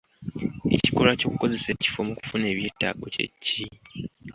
Ekikolwa 0.75 1.13
ky'okukozesa 1.19 1.67
ekifo 1.71 1.99
mu 2.07 2.13
kufuna 2.19 2.45
eby'etaago 2.51 3.05
kye 3.13 3.25
ki? 3.43 3.63